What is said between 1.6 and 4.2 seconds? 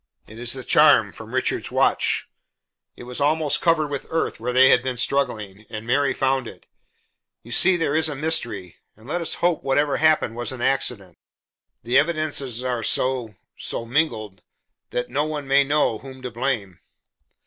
watch. It was almost covered with